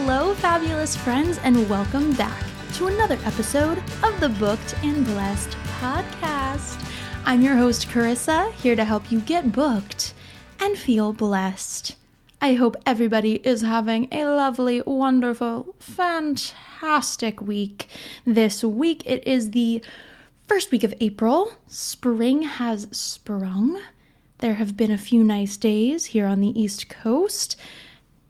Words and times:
Hello, 0.00 0.32
fabulous 0.32 0.94
friends, 0.94 1.38
and 1.38 1.68
welcome 1.68 2.12
back 2.12 2.44
to 2.74 2.86
another 2.86 3.18
episode 3.24 3.78
of 4.04 4.18
the 4.20 4.28
Booked 4.28 4.76
and 4.84 5.04
Blessed 5.04 5.50
podcast. 5.80 6.88
I'm 7.26 7.42
your 7.42 7.56
host, 7.56 7.88
Karisa, 7.88 8.52
here 8.52 8.76
to 8.76 8.84
help 8.84 9.10
you 9.10 9.20
get 9.20 9.50
booked 9.50 10.14
and 10.60 10.78
feel 10.78 11.12
blessed. 11.12 11.96
I 12.40 12.54
hope 12.54 12.76
everybody 12.86 13.44
is 13.44 13.62
having 13.62 14.06
a 14.12 14.24
lovely, 14.26 14.82
wonderful, 14.86 15.74
fantastic 15.80 17.42
week. 17.42 17.88
This 18.24 18.62
week 18.62 19.02
it 19.04 19.26
is 19.26 19.50
the 19.50 19.82
first 20.46 20.70
week 20.70 20.84
of 20.84 20.94
April. 21.00 21.54
Spring 21.66 22.42
has 22.42 22.86
sprung. 22.92 23.80
There 24.38 24.54
have 24.54 24.76
been 24.76 24.92
a 24.92 24.96
few 24.96 25.24
nice 25.24 25.56
days 25.56 26.06
here 26.06 26.26
on 26.26 26.40
the 26.40 26.58
East 26.58 26.88
Coast. 26.88 27.56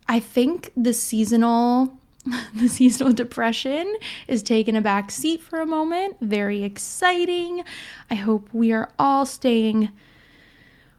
I 0.09 0.21
think 0.21 0.73
the 0.77 0.93
seasonal 0.93 1.99
the 2.55 2.69
seasonal 2.69 3.13
depression 3.13 3.97
is 4.27 4.43
taking 4.43 4.77
a 4.77 4.81
back 4.81 5.11
seat 5.11 5.41
for 5.41 5.61
a 5.61 5.67
moment. 5.67 6.17
Very 6.21 6.63
exciting. 6.63 7.65
I 8.11 8.17
hope 8.17 8.49
we 8.53 8.73
are 8.73 8.91
all 8.99 9.25
staying 9.25 9.91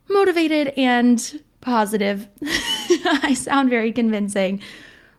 motivated 0.07 0.69
and 0.75 1.43
positive. 1.61 2.27
I 2.41 3.35
sound 3.35 3.69
very 3.69 3.91
convincing. 3.91 4.61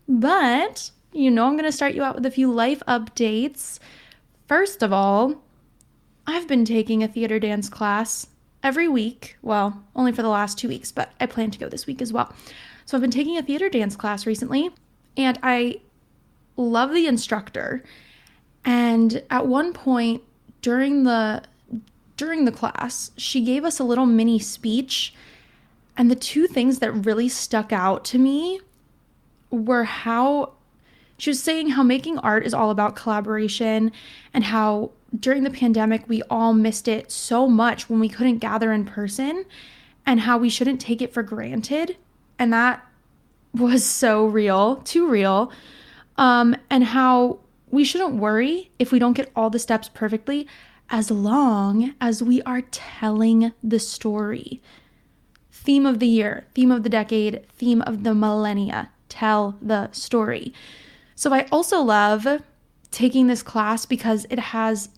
But, 0.09 0.91
you 1.13 1.31
know, 1.31 1.47
I'm 1.47 1.53
going 1.53 1.65
to 1.65 1.73
start 1.73 1.95
you 1.95 2.03
out 2.03 2.17
with 2.17 2.27
a 2.27 2.31
few 2.31 2.53
life 2.53 2.83
updates. 2.89 3.79
First 4.49 4.83
of 4.83 4.93
all, 4.93 5.43
I've 6.27 6.49
been 6.49 6.65
taking 6.65 7.03
a 7.03 7.09
theater 7.09 7.39
dance 7.39 7.69
class 7.69 8.27
every 8.63 8.89
week. 8.89 9.37
Well, 9.43 9.85
only 9.95 10.13
for 10.13 10.23
the 10.23 10.29
last 10.29 10.59
two 10.59 10.69
weeks, 10.69 10.91
but 10.91 11.13
I 11.21 11.27
plan 11.27 11.51
to 11.53 11.59
go 11.59 11.69
this 11.69 11.87
week 11.87 12.03
as 12.03 12.13
well. 12.13 12.35
So 12.91 12.97
I've 12.97 13.03
been 13.03 13.13
taking 13.13 13.39
a 13.39 13.43
theater 13.45 13.69
dance 13.69 13.95
class 13.95 14.27
recently, 14.27 14.69
and 15.17 15.39
I 15.45 15.81
love 16.57 16.93
the 16.93 17.07
instructor. 17.07 17.85
And 18.65 19.23
at 19.31 19.47
one 19.47 19.73
point 19.73 20.25
during 20.61 21.05
the 21.05 21.45
during 22.17 22.47
the 22.47 22.51
class, 22.51 23.13
she 23.17 23.43
gave 23.43 23.65
us 23.65 23.79
a 23.79 23.85
little 23.85 24.07
mini 24.07 24.41
speech. 24.41 25.15
And 25.97 26.11
the 26.11 26.17
two 26.17 26.49
things 26.49 26.81
that 26.81 26.91
really 27.07 27.29
stuck 27.29 27.73
out 27.73 28.05
to 28.07 28.19
me 28.19 28.61
were 29.53 29.85
how 29.85 30.55
she 31.17 31.31
was 31.31 31.41
saying 31.41 31.69
how 31.69 31.85
making 31.85 32.19
art 32.19 32.45
is 32.45 32.53
all 32.53 32.71
about 32.73 32.97
collaboration 32.97 33.93
and 34.35 34.43
how 34.43 34.91
during 35.17 35.45
the 35.45 35.51
pandemic 35.51 36.09
we 36.09 36.23
all 36.23 36.55
missed 36.55 36.89
it 36.89 37.13
so 37.13 37.47
much 37.47 37.89
when 37.89 38.01
we 38.01 38.09
couldn't 38.09 38.39
gather 38.39 38.73
in 38.73 38.85
person 38.85 39.45
and 40.05 40.19
how 40.19 40.39
we 40.39 40.51
shouldn't 40.51 40.81
take 40.81 41.01
it 41.01 41.15
for 41.15 41.23
granted. 41.23 41.97
And 42.41 42.53
that 42.53 42.85
was 43.55 43.85
so 44.03 44.27
real, 44.27 44.77
too 44.79 45.09
real 45.09 45.53
um, 46.21 46.55
and 46.69 46.85
how 46.85 47.39
we 47.71 47.83
shouldn't 47.85 48.15
worry 48.15 48.71
if 48.79 48.93
we 48.93 48.99
don't 48.99 49.15
get 49.15 49.33
all 49.35 49.49
the 49.49 49.59
steps 49.59 49.89
perfectly 49.89 50.47
as 50.91 51.11
long 51.11 51.95
as 52.01 52.23
we 52.23 52.43
are 52.43 52.63
telling 52.63 53.53
the 53.63 53.79
story. 53.79 54.61
Theme 55.53 55.87
of 55.87 55.99
the 55.99 56.07
year, 56.07 56.47
theme 56.55 56.71
of 56.71 56.83
the 56.83 56.89
decade, 56.89 57.47
theme 57.53 57.81
of 57.83 58.03
the 58.03 58.15
millennia 58.15 58.91
tell 59.09 59.57
the 59.63 59.91
story. 59.93 60.53
So 61.15 61.33
I 61.33 61.47
also 61.53 61.81
love 61.81 62.27
taking 62.91 63.27
this 63.27 63.43
class 63.43 63.87
because 63.87 64.27
it 64.31 64.39
has 64.39 64.89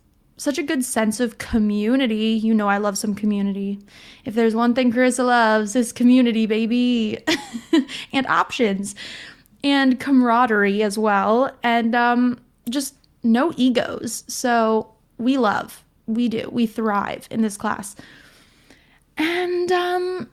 such 0.43 0.59
a 0.59 0.63
good 0.63 0.85
sense 0.85 1.21
of 1.21 1.39
community. 1.39 2.33
You 2.33 2.53
know, 2.53 2.69
I 2.69 2.79
love 2.79 2.99
some 2.99 3.15
community. 3.15 3.79
If 4.25 4.35
there's 4.35 4.57
one 4.57 4.75
thing 4.75 4.93
Karisa 4.93 5.25
loves, 5.25 5.77
is 5.77 5.93
community, 5.93 6.47
baby, 6.47 7.19
and 8.13 8.27
options 8.27 8.97
and 9.63 10.01
camaraderie 10.01 10.83
as 10.83 10.99
well, 10.99 11.57
and 11.63 11.95
um, 11.95 12.41
just 12.69 12.97
no 13.23 13.53
egos. 13.57 14.25
So 14.27 14.93
we 15.17 15.39
love, 15.39 15.85
we 16.07 16.29
do, 16.29 16.49
we 16.51 16.67
thrive 16.67 17.29
in 17.31 17.43
this 17.43 17.57
class. 17.57 17.95
And 19.17 19.71
um, 19.71 20.29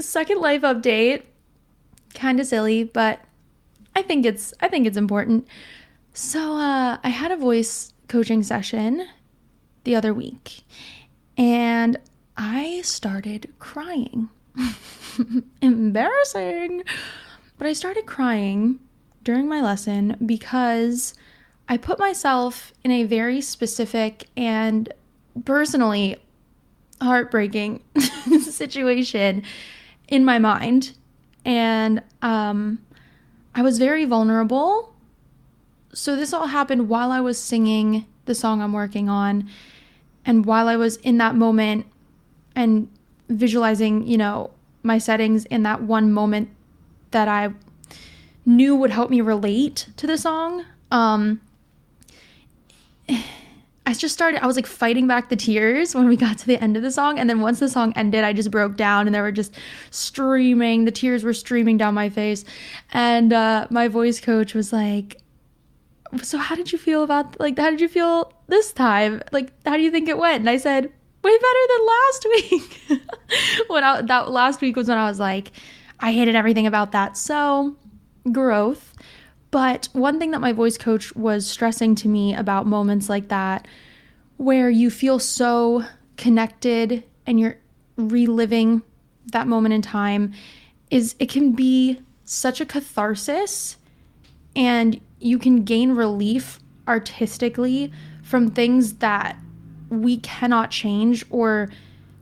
second 0.00 0.40
life 0.40 0.62
update, 0.62 1.24
kind 2.14 2.40
of 2.40 2.46
silly, 2.46 2.84
but 2.84 3.20
I 3.94 4.00
think 4.00 4.24
it's 4.24 4.54
I 4.60 4.68
think 4.68 4.86
it's 4.86 4.96
important. 4.96 5.46
So 6.14 6.56
uh, 6.56 6.96
I 7.04 7.08
had 7.10 7.30
a 7.30 7.36
voice 7.36 7.92
coaching 8.08 8.42
session 8.42 9.06
the 9.84 9.94
other 9.96 10.12
week, 10.12 10.64
and 11.36 11.98
I 12.36 12.82
started 12.82 13.52
crying. 13.58 14.28
Embarrassing. 15.62 16.84
But 17.58 17.66
I 17.66 17.72
started 17.72 18.06
crying 18.06 18.80
during 19.22 19.48
my 19.48 19.60
lesson 19.60 20.16
because 20.24 21.14
I 21.68 21.76
put 21.76 21.98
myself 21.98 22.72
in 22.82 22.90
a 22.90 23.04
very 23.04 23.40
specific 23.40 24.28
and 24.36 24.92
personally 25.44 26.16
heartbreaking 27.00 27.82
situation 28.40 29.42
in 30.08 30.24
my 30.24 30.38
mind. 30.38 30.96
And 31.44 32.02
um, 32.22 32.80
I 33.54 33.62
was 33.62 33.78
very 33.78 34.04
vulnerable. 34.04 34.94
So, 35.92 36.16
this 36.16 36.32
all 36.32 36.48
happened 36.48 36.88
while 36.88 37.12
I 37.12 37.20
was 37.20 37.38
singing 37.38 38.06
the 38.24 38.34
song 38.34 38.60
I'm 38.60 38.72
working 38.72 39.08
on 39.08 39.48
and 40.26 40.46
while 40.46 40.68
I 40.68 40.76
was 40.76 40.96
in 40.96 41.18
that 41.18 41.34
moment 41.34 41.86
and 42.54 42.88
visualizing, 43.28 44.06
you 44.06 44.16
know, 44.16 44.50
my 44.82 44.98
settings 44.98 45.44
in 45.46 45.62
that 45.64 45.82
one 45.82 46.12
moment 46.12 46.50
that 47.10 47.28
I 47.28 47.50
knew 48.46 48.76
would 48.76 48.90
help 48.90 49.10
me 49.10 49.20
relate 49.20 49.88
to 49.96 50.06
the 50.06 50.18
song. 50.18 50.64
Um, 50.90 51.40
I 53.86 53.92
just 53.92 54.14
started, 54.14 54.42
I 54.42 54.46
was 54.46 54.56
like 54.56 54.66
fighting 54.66 55.06
back 55.06 55.28
the 55.28 55.36
tears 55.36 55.94
when 55.94 56.08
we 56.08 56.16
got 56.16 56.38
to 56.38 56.46
the 56.46 56.56
end 56.62 56.74
of 56.78 56.82
the 56.82 56.90
song. 56.90 57.18
And 57.18 57.28
then 57.28 57.42
once 57.42 57.60
the 57.60 57.68
song 57.68 57.92
ended, 57.96 58.24
I 58.24 58.32
just 58.32 58.50
broke 58.50 58.76
down 58.76 59.06
and 59.06 59.14
they 59.14 59.20
were 59.20 59.30
just 59.30 59.54
streaming. 59.90 60.86
The 60.86 60.90
tears 60.90 61.22
were 61.22 61.34
streaming 61.34 61.76
down 61.76 61.92
my 61.92 62.08
face. 62.08 62.46
And 62.94 63.30
uh, 63.30 63.66
my 63.68 63.88
voice 63.88 64.20
coach 64.20 64.54
was 64.54 64.72
like, 64.72 65.20
So, 66.22 66.38
how 66.38 66.54
did 66.54 66.72
you 66.72 66.78
feel 66.78 67.02
about, 67.02 67.38
like, 67.40 67.58
how 67.58 67.70
did 67.70 67.80
you 67.80 67.88
feel 67.88 68.32
this 68.46 68.72
time? 68.72 69.22
Like, 69.32 69.52
how 69.66 69.76
do 69.76 69.82
you 69.82 69.90
think 69.90 70.08
it 70.08 70.18
went? 70.18 70.40
And 70.40 70.50
I 70.50 70.56
said, 70.56 70.92
Way 71.22 71.38
better 71.38 71.58
than 71.68 71.86
last 71.86 72.26
week. 72.34 73.00
when 73.68 73.82
I, 73.82 74.02
that 74.02 74.30
last 74.30 74.60
week 74.60 74.76
was 74.76 74.88
when 74.88 74.98
I 74.98 75.08
was 75.08 75.18
like, 75.18 75.52
I 75.98 76.12
hated 76.12 76.34
everything 76.34 76.66
about 76.66 76.92
that. 76.92 77.16
So, 77.16 77.76
growth. 78.30 78.92
But 79.50 79.88
one 79.92 80.18
thing 80.18 80.32
that 80.32 80.40
my 80.40 80.52
voice 80.52 80.76
coach 80.76 81.14
was 81.14 81.46
stressing 81.46 81.94
to 81.96 82.08
me 82.08 82.34
about 82.34 82.66
moments 82.66 83.08
like 83.08 83.28
that, 83.28 83.66
where 84.36 84.68
you 84.68 84.90
feel 84.90 85.18
so 85.18 85.84
connected 86.16 87.04
and 87.26 87.38
you're 87.40 87.56
reliving 87.96 88.82
that 89.32 89.46
moment 89.46 89.74
in 89.74 89.80
time, 89.80 90.34
is 90.90 91.14
it 91.18 91.28
can 91.30 91.52
be 91.52 92.00
such 92.24 92.60
a 92.60 92.66
catharsis 92.66 93.76
and 94.56 95.00
you 95.24 95.38
can 95.38 95.64
gain 95.64 95.92
relief 95.92 96.60
artistically 96.86 97.92
from 98.22 98.50
things 98.50 98.94
that 98.94 99.36
we 99.88 100.18
cannot 100.18 100.70
change 100.70 101.24
or 101.30 101.70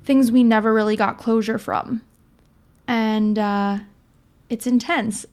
things 0.04 0.30
we 0.30 0.44
never 0.44 0.72
really 0.72 0.96
got 0.96 1.18
closure 1.18 1.58
from 1.58 2.02
and 2.86 3.38
uh, 3.38 3.78
it's 4.48 4.66
intense. 4.66 5.24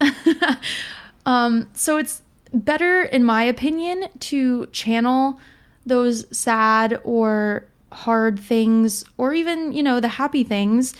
um, 1.26 1.70
so 1.74 1.98
it's 1.98 2.22
better, 2.54 3.04
in 3.04 3.24
my 3.24 3.44
opinion, 3.44 4.06
to 4.20 4.66
channel 4.68 5.40
those 5.86 6.26
sad 6.36 7.00
or 7.04 7.66
hard 7.92 8.40
things, 8.40 9.04
or 9.18 9.34
even, 9.34 9.74
you 9.74 9.84
know, 9.84 10.00
the 10.00 10.08
happy 10.08 10.44
things 10.44 10.94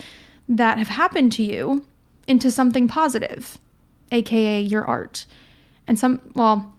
that 0.48 0.78
have 0.78 0.88
happened 0.88 1.32
to 1.32 1.42
you 1.42 1.84
into 2.26 2.50
something 2.50 2.88
positive, 2.88 3.58
aka 4.10 4.60
your 4.60 4.84
art. 4.84 5.26
And 5.90 5.98
some, 5.98 6.20
well, 6.36 6.72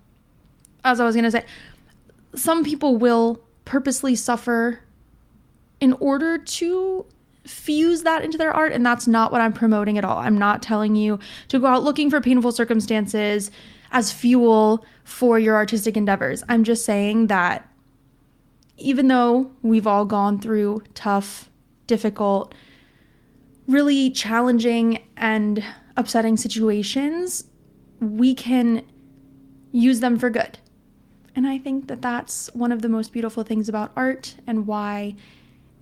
as 0.86 1.02
I 1.02 1.06
was 1.06 1.16
going 1.16 1.26
to 1.26 1.32
say, 1.32 1.44
some 2.34 2.64
people 2.64 2.96
will 2.96 3.42
purposely 3.66 4.16
suffer 4.16 4.80
in 5.82 5.92
order 6.00 6.38
to 6.38 7.06
fuse 7.46 8.04
that 8.04 8.24
into 8.24 8.38
their 8.38 8.54
art 8.54 8.72
and 8.72 8.86
that's 8.86 9.08
not 9.08 9.34
what 9.34 9.42
I'm 9.42 9.52
promoting 9.52 9.98
at 9.98 10.06
all. 10.06 10.18
I'm 10.18 10.38
not 10.38 10.62
telling 10.62 10.96
you 10.96 11.20
to 11.50 11.60
go 11.60 11.68
out 11.68 11.84
looking 11.84 12.10
for 12.10 12.22
painful 12.22 12.54
circumstances 12.54 13.52
as 13.92 14.14
fuel 14.14 14.86
for 15.04 15.38
your 15.38 15.56
artistic 15.56 15.98
endeavors. 15.98 16.42
I'm 16.48 16.64
just 16.64 16.86
saying 16.86 17.28
that 17.28 17.70
even 18.78 19.10
though 19.10 19.52
we've 19.62 19.88
all 19.88 20.06
gone 20.06 20.40
through 20.40 20.84
tough, 20.94 21.50
difficult, 21.86 22.56
really 23.68 24.10
challenging 24.10 25.06
and 25.18 25.62
upsetting 25.98 26.38
situations, 26.38 27.44
we 28.00 28.34
can 28.34 28.84
use 29.72 30.00
them 30.00 30.18
for 30.18 30.30
good. 30.30 30.60
And 31.36 31.48
I 31.48 31.58
think 31.58 31.88
that 31.88 32.02
that's 32.02 32.50
one 32.54 32.72
of 32.72 32.82
the 32.82 32.90
most 32.90 33.14
beautiful 33.14 33.44
things 33.44 33.70
about 33.70 33.92
art 33.96 34.36
and 34.46 34.68
why 34.68 35.16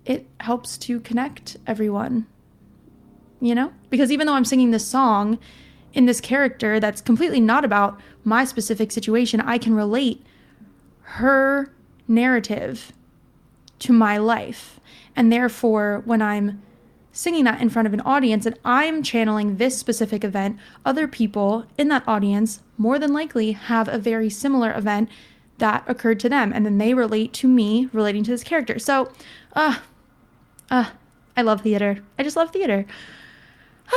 it 0.04 0.26
helps 0.38 0.78
to 0.78 1.00
connect 1.00 1.56
everyone. 1.66 2.26
You 3.40 3.54
know? 3.54 3.72
Because 3.88 4.12
even 4.12 4.26
though 4.26 4.34
I'm 4.34 4.44
singing 4.44 4.70
this 4.70 4.86
song, 4.86 5.38
in 5.92 6.06
this 6.06 6.20
character 6.20 6.78
that's 6.78 7.00
completely 7.00 7.40
not 7.40 7.64
about 7.64 8.00
my 8.24 8.44
specific 8.44 8.92
situation, 8.92 9.40
I 9.40 9.58
can 9.58 9.74
relate 9.74 10.24
her 11.02 11.72
narrative 12.06 12.92
to 13.80 13.92
my 13.92 14.18
life. 14.18 14.78
And 15.16 15.32
therefore, 15.32 16.02
when 16.04 16.22
I'm 16.22 16.62
singing 17.12 17.44
that 17.44 17.60
in 17.60 17.68
front 17.68 17.86
of 17.86 17.94
an 17.94 18.00
audience 18.02 18.46
and 18.46 18.58
I'm 18.64 19.02
channeling 19.02 19.56
this 19.56 19.76
specific 19.78 20.24
event, 20.24 20.58
other 20.84 21.08
people 21.08 21.66
in 21.76 21.88
that 21.88 22.06
audience 22.06 22.60
more 22.78 22.98
than 22.98 23.12
likely 23.12 23.52
have 23.52 23.88
a 23.88 23.98
very 23.98 24.30
similar 24.30 24.72
event 24.72 25.08
that 25.58 25.84
occurred 25.86 26.20
to 26.20 26.28
them. 26.28 26.52
And 26.52 26.64
then 26.64 26.78
they 26.78 26.94
relate 26.94 27.32
to 27.34 27.48
me 27.48 27.88
relating 27.92 28.24
to 28.24 28.30
this 28.30 28.44
character. 28.44 28.78
So, 28.78 29.12
uh, 29.54 29.78
uh, 30.70 30.90
I 31.36 31.42
love 31.42 31.62
theater. 31.62 32.02
I 32.18 32.22
just 32.22 32.36
love 32.36 32.50
theater. 32.50 32.86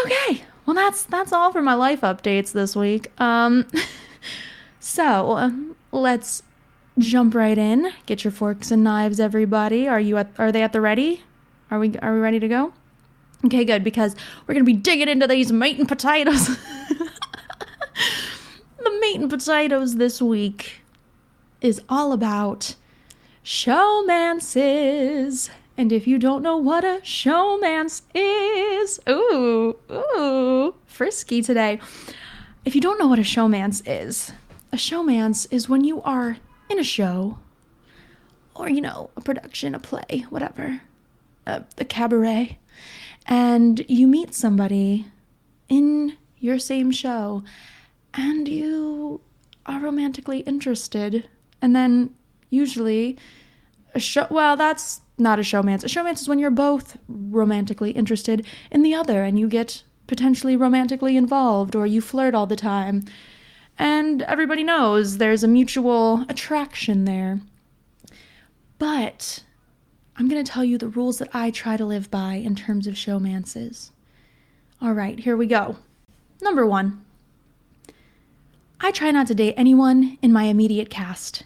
Okay, 0.06 0.44
well 0.66 0.76
that's 0.76 1.04
that's 1.04 1.32
all 1.32 1.52
for 1.52 1.62
my 1.62 1.74
life 1.76 2.02
updates 2.02 2.52
this 2.52 2.76
week. 2.76 3.12
Um, 3.22 3.68
so 4.80 5.76
let's 5.92 6.44
jump 6.98 7.36
right 7.36 7.58
in. 7.58 7.92
Get 8.06 8.24
your 8.24 8.32
forks 8.32 8.72
and 8.72 8.84
knives, 8.84 9.20
everybody. 9.20 9.88
Are 9.88 10.00
you 10.00 10.18
at, 10.18 10.32
are 10.38 10.52
they 10.52 10.64
at 10.64 10.74
the 10.74 10.82
ready? 10.82 11.24
Are 11.70 11.80
we 11.80 11.96
are 12.00 12.14
we 12.14 12.20
ready 12.20 12.40
to 12.40 12.48
go? 12.48 12.74
Okay, 13.46 13.66
good 13.66 13.84
because 13.84 14.16
we're 14.48 14.54
gonna 14.54 14.64
be 14.64 14.74
digging 14.74 15.10
into 15.10 15.28
these 15.28 15.52
meat 15.52 15.78
and 15.78 15.88
potatoes. 15.88 16.48
the 18.78 19.00
meat 19.02 19.20
and 19.20 19.30
potatoes 19.30 19.96
this 19.96 20.22
week 20.22 20.82
is 21.60 21.82
all 21.90 22.14
about 22.14 22.76
showmances. 23.44 25.50
And 25.76 25.92
if 25.92 26.08
you 26.08 26.20
don't 26.20 26.44
know 26.44 26.58
what 26.58 26.84
a 26.84 27.02
showmance 27.04 28.04
is, 28.14 29.00
ooh, 29.10 29.76
ooh, 29.92 30.76
frisky 30.86 31.42
today. 31.42 31.80
If 32.64 32.76
you 32.76 32.82
don't 32.82 33.00
know 33.00 33.08
what 33.08 33.20
a 33.20 33.24
showmance 33.24 33.82
is, 33.86 34.32
a 34.72 34.78
showmance 34.78 35.48
is 35.52 35.68
when 35.68 35.84
you 35.84 36.02
are 36.04 36.38
in 36.70 36.80
a 36.80 36.84
show 36.84 37.40
or, 38.56 38.70
you 38.70 38.82
know, 38.82 39.10
a 39.18 39.22
production, 39.22 39.76
a 39.76 39.80
play, 39.80 40.26
whatever, 40.30 40.82
uh, 41.48 41.62
a, 41.78 41.82
a 41.82 41.86
cabaret, 41.86 42.60
and 43.28 43.86
you 43.88 44.08
meet 44.08 44.34
somebody 44.34 45.06
in 45.70 46.18
your 46.40 46.60
same 46.60 46.92
show 46.92 47.44
and 48.14 48.48
you 48.48 49.22
are 49.66 49.80
romantically 49.80 50.40
interested. 50.40 51.28
And 51.62 51.76
then 51.76 52.14
usually 52.50 53.18
a 53.96 54.00
show, 54.00 54.28
well, 54.30 54.58
that's 54.58 55.02
not 55.18 55.40
a 55.40 55.44
showmance. 55.44 55.84
A 55.84 55.88
showmance 55.88 56.22
is 56.22 56.28
when 56.28 56.40
you're 56.40 56.52
both 56.52 56.98
romantically 57.08 57.92
interested 57.92 58.46
in 58.72 58.84
the 58.84 58.94
other 58.94 59.24
and 59.24 59.40
you 59.40 59.48
get 59.48 59.84
potentially 60.08 60.58
romantically 60.58 61.16
involved 61.16 61.76
or 61.76 61.88
you 61.88 62.02
flirt 62.02 62.36
all 62.36 62.46
the 62.46 62.56
time. 62.56 63.06
And 63.78 64.22
everybody 64.24 64.64
knows 64.64 65.18
there's 65.18 65.44
a 65.44 65.48
mutual 65.48 66.26
attraction 66.30 67.06
there. 67.06 67.40
But 68.78 69.44
I'm 70.16 70.28
going 70.28 70.44
to 70.44 70.52
tell 70.52 70.64
you 70.64 70.78
the 70.78 70.88
rules 70.88 71.18
that 71.18 71.30
I 71.34 71.50
try 71.52 71.78
to 71.78 71.86
live 71.86 72.12
by 72.12 72.36
in 72.36 72.56
terms 72.56 72.88
of 72.88 72.94
showmances. 72.94 73.92
All 74.82 74.94
right, 74.94 75.20
here 75.20 75.36
we 75.36 75.48
go. 75.48 75.78
Number 76.42 76.66
one 76.66 77.04
I 78.80 78.92
try 78.92 79.12
not 79.12 79.28
to 79.28 79.36
date 79.36 79.54
anyone 79.56 80.18
in 80.22 80.34
my 80.34 80.44
immediate 80.44 80.90
cast 80.90 81.44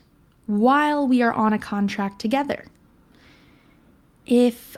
while 0.47 1.07
we 1.07 1.21
are 1.21 1.33
on 1.33 1.53
a 1.53 1.59
contract 1.59 2.19
together 2.19 2.65
if 4.27 4.75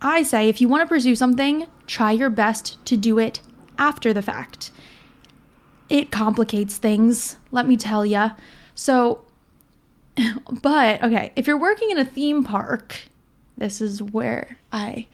I 0.00 0.22
say 0.22 0.48
if 0.48 0.60
you 0.60 0.68
want 0.68 0.82
to 0.82 0.86
pursue 0.86 1.16
something, 1.16 1.66
try 1.86 2.12
your 2.12 2.30
best 2.30 2.84
to 2.86 2.96
do 2.96 3.18
it 3.18 3.40
after 3.78 4.12
the 4.12 4.22
fact. 4.22 4.70
It 5.88 6.10
complicates 6.10 6.76
things, 6.76 7.36
let 7.50 7.66
me 7.66 7.76
tell 7.76 8.06
you. 8.06 8.30
So, 8.74 9.24
but 10.62 11.02
okay, 11.02 11.32
if 11.36 11.46
you're 11.46 11.58
working 11.58 11.90
in 11.90 11.98
a 11.98 12.04
theme 12.04 12.44
park, 12.44 13.02
this 13.56 13.80
is 13.80 14.02
where 14.02 14.58
I 14.72 15.06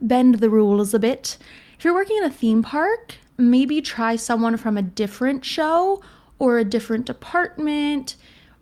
bend 0.00 0.36
the 0.36 0.50
rules 0.50 0.94
a 0.94 0.98
bit. 0.98 1.38
If 1.78 1.84
you're 1.84 1.94
working 1.94 2.18
in 2.18 2.24
a 2.24 2.30
theme 2.30 2.62
park, 2.62 3.16
maybe 3.36 3.80
try 3.80 4.16
someone 4.16 4.56
from 4.56 4.76
a 4.76 4.82
different 4.82 5.44
show 5.44 6.02
or 6.38 6.58
a 6.58 6.64
different 6.64 7.06
department 7.06 8.16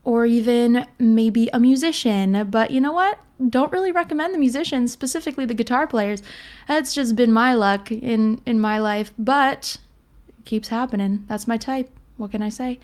or 0.05 0.27
even 0.27 0.87
maybe 0.99 1.49
a 1.53 1.61
musician. 1.61 2.49
But 2.51 2.71
you 2.71 2.81
know 2.81 2.93
what? 2.93 3.19
Don't 3.49 3.73
really 3.73 3.93
recommend 3.93 4.35
the 4.35 4.39
musicians, 4.39 4.93
specifically 4.93 5.47
the 5.47 5.55
guitar 5.55 5.87
players. 5.87 6.23
That's 6.69 6.95
just 6.95 7.17
been 7.17 7.33
my 7.33 7.55
luck 7.55 7.91
in 7.91 8.41
in 8.47 8.61
my 8.61 8.79
life, 8.79 9.13
but 9.19 9.79
it 10.29 10.45
keeps 10.45 10.69
happening. 10.69 11.25
That's 11.27 11.49
my 11.49 11.57
type. 11.57 11.91
What 12.17 12.31
can 12.31 12.43
I 12.43 12.51
say? 12.51 12.79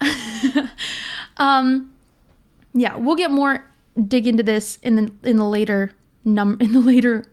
um 1.38 1.92
yeah, 2.76 2.96
we'll 2.96 3.16
get 3.16 3.30
more 3.30 3.64
dig 4.06 4.26
into 4.26 4.42
this 4.42 4.78
in 4.82 4.96
the 4.96 5.12
in 5.28 5.38
the 5.38 5.48
later 5.48 5.92
num 6.24 6.58
in 6.60 6.72
the 6.72 6.80
later 6.80 7.24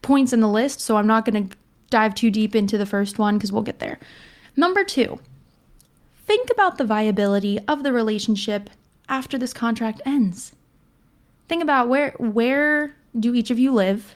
points 0.00 0.32
in 0.32 0.40
the 0.40 0.48
list, 0.48 0.80
so 0.80 0.96
I'm 0.96 1.06
not 1.06 1.24
going 1.24 1.48
to 1.48 1.56
dive 1.90 2.14
too 2.14 2.30
deep 2.30 2.54
into 2.54 2.78
the 2.78 2.86
first 2.86 3.18
one 3.18 3.38
cuz 3.38 3.50
we'll 3.50 3.62
get 3.62 3.80
there. 3.80 3.98
Number 4.56 4.84
2 4.84 5.18
think 6.26 6.50
about 6.50 6.76
the 6.76 6.84
viability 6.84 7.58
of 7.66 7.82
the 7.82 7.92
relationship 7.92 8.68
after 9.08 9.38
this 9.38 9.54
contract 9.54 10.02
ends. 10.04 10.52
Think 11.48 11.62
about 11.62 11.88
where 11.88 12.10
where 12.18 12.94
do 13.18 13.34
each 13.34 13.50
of 13.50 13.58
you 13.58 13.72
live? 13.72 14.14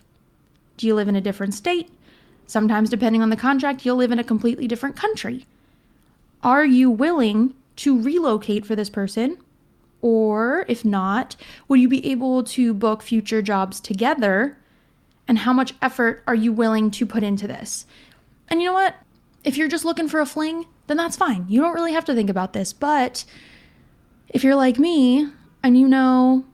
Do 0.77 0.87
you 0.87 0.95
live 0.95 1.09
in 1.09 1.17
a 1.17 1.21
different 1.21 1.55
state? 1.55 1.91
Sometimes 2.47 2.91
depending 2.91 3.23
on 3.23 3.31
the 3.31 3.37
contract, 3.37 3.85
you'll 3.85 3.97
live 3.97 4.13
in 4.13 4.19
a 4.19 4.25
completely 4.25 4.69
different 4.69 4.95
country. 4.95 5.47
Are 6.43 6.67
you 6.67 6.91
willing 6.91 7.55
to 7.77 8.01
relocate 8.01 8.67
for 8.67 8.77
this 8.77 8.91
person? 8.91 9.39
Or 10.03 10.67
if 10.69 10.85
not, 10.85 11.37
will 11.69 11.79
you 11.79 11.89
be 11.89 12.05
able 12.11 12.45
to 12.45 12.75
book 12.75 13.03
future 13.03 13.41
jobs 13.41 13.81
together? 13.81 14.59
And 15.27 15.39
how 15.39 15.53
much 15.53 15.75
effort 15.81 16.23
are 16.27 16.35
you 16.35 16.53
willing 16.53 16.91
to 16.91 17.07
put 17.07 17.23
into 17.23 17.47
this? 17.47 17.87
And 18.49 18.61
you 18.61 18.69
know 18.69 18.75
what? 18.75 18.97
If 19.45 19.57
you're 19.57 19.69
just 19.69 19.85
looking 19.85 20.09
for 20.09 20.21
a 20.21 20.27
fling, 20.27 20.67
then 20.89 20.97
that's 20.97 21.17
fine. 21.17 21.47
You 21.49 21.61
don't 21.61 21.75
really 21.75 21.93
have 21.93 22.05
to 22.07 22.15
think 22.15 22.29
about 22.29 22.53
this. 22.53 22.73
But 22.73 23.25
if 24.29 24.45
you're 24.45 24.57
like 24.57 24.79
me 24.79 25.29
and 25.63 25.79
you 25.79 25.89
know 25.89 26.45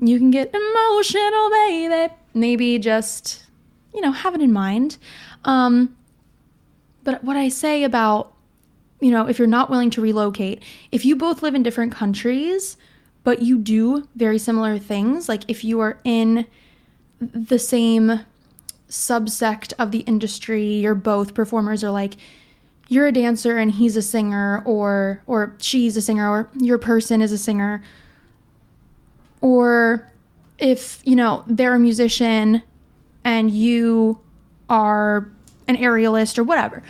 you 0.00 0.18
can 0.18 0.30
get 0.30 0.54
emotional, 0.54 1.50
baby, 1.50 2.14
maybe 2.34 2.78
just, 2.78 3.44
you 3.94 4.00
know, 4.00 4.12
have 4.12 4.34
it 4.34 4.40
in 4.40 4.52
mind. 4.52 4.98
Um, 5.44 5.96
but 7.04 7.22
what 7.22 7.36
I 7.36 7.48
say 7.48 7.84
about, 7.84 8.32
you 9.00 9.10
know, 9.10 9.28
if 9.28 9.38
you're 9.38 9.48
not 9.48 9.70
willing 9.70 9.90
to 9.90 10.00
relocate, 10.00 10.62
if 10.90 11.04
you 11.04 11.16
both 11.16 11.42
live 11.42 11.54
in 11.54 11.62
different 11.62 11.92
countries, 11.92 12.76
but 13.24 13.42
you 13.42 13.58
do 13.58 14.08
very 14.16 14.38
similar 14.38 14.78
things, 14.78 15.28
like 15.28 15.42
if 15.48 15.64
you 15.64 15.80
are 15.80 15.98
in 16.04 16.46
the 17.20 17.58
same 17.58 18.20
subsect 18.88 19.72
of 19.78 19.90
the 19.90 20.00
industry, 20.00 20.66
you're 20.74 20.94
both 20.94 21.34
performers, 21.34 21.84
or 21.84 21.90
like 21.90 22.14
you're 22.88 23.06
a 23.06 23.12
dancer 23.12 23.58
and 23.58 23.72
he's 23.72 23.96
a 23.96 24.02
singer 24.02 24.62
or 24.66 25.22
or 25.26 25.54
she's 25.58 25.96
a 25.96 26.02
singer 26.02 26.28
or 26.28 26.48
your 26.58 26.78
person 26.78 27.22
is 27.22 27.32
a 27.32 27.38
singer. 27.38 27.82
Or 29.40 30.10
if 30.58 31.00
you 31.04 31.16
know 31.16 31.44
they're 31.46 31.74
a 31.74 31.78
musician 31.78 32.62
and 33.24 33.50
you 33.50 34.20
are 34.68 35.28
an 35.68 35.76
aerialist 35.76 36.38
or 36.38 36.44
whatever 36.44 36.82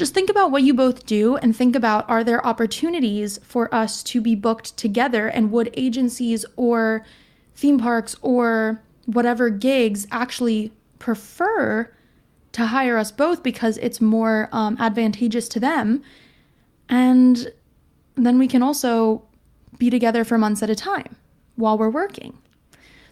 just 0.00 0.14
think 0.14 0.30
about 0.30 0.50
what 0.50 0.62
you 0.62 0.72
both 0.72 1.04
do 1.04 1.36
and 1.36 1.54
think 1.54 1.76
about 1.76 2.08
are 2.08 2.24
there 2.24 2.44
opportunities 2.46 3.38
for 3.42 3.72
us 3.74 4.02
to 4.02 4.22
be 4.22 4.34
booked 4.34 4.74
together 4.78 5.28
and 5.28 5.52
would 5.52 5.68
agencies 5.74 6.46
or 6.56 7.04
theme 7.54 7.78
parks 7.78 8.16
or 8.22 8.82
whatever 9.04 9.50
gigs 9.50 10.06
actually 10.10 10.72
prefer 10.98 11.92
to 12.52 12.64
hire 12.64 12.96
us 12.96 13.12
both 13.12 13.42
because 13.42 13.76
it's 13.76 14.00
more 14.00 14.48
um, 14.52 14.74
advantageous 14.80 15.50
to 15.50 15.60
them. 15.60 16.02
And 16.88 17.52
then 18.14 18.38
we 18.38 18.48
can 18.48 18.62
also 18.62 19.22
be 19.76 19.90
together 19.90 20.24
for 20.24 20.38
months 20.38 20.62
at 20.62 20.70
a 20.70 20.74
time 20.74 21.14
while 21.56 21.76
we're 21.76 21.90
working. 21.90 22.38